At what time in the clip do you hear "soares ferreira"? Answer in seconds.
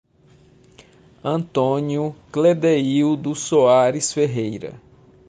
3.35-4.81